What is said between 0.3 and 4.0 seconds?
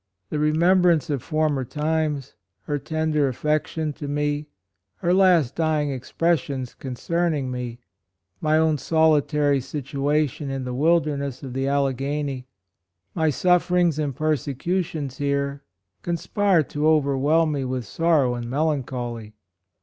The remembrance of for mer times, her tender affection